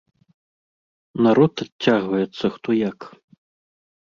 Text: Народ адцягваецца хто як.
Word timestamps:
Народ 1.25 1.53
адцягваецца 1.67 2.45
хто 2.57 2.69
як. 2.89 2.99